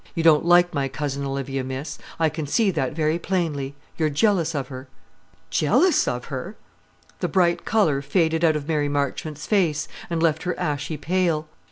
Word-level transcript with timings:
You 0.15 0.23
don't 0.23 0.43
like 0.43 0.73
my 0.73 0.87
cousin 0.87 1.23
Olivia, 1.25 1.63
miss; 1.63 1.99
I 2.19 2.27
can 2.27 2.47
see 2.47 2.71
that 2.71 2.93
very 2.93 3.19
plainly. 3.19 3.75
You're 3.99 4.09
jealous 4.09 4.55
of 4.55 4.69
her." 4.69 4.87
"Jealous 5.51 6.07
of 6.07 6.25
her!" 6.25 6.55
The 7.19 7.27
bright 7.27 7.65
colour 7.65 8.01
faded 8.01 8.43
out 8.43 8.55
of 8.55 8.67
Mary 8.67 8.89
Marchmont's 8.89 9.45
face, 9.45 9.87
and 10.09 10.23
left 10.23 10.41
her 10.41 10.59
ashy 10.59 10.97
pale. 10.97 11.47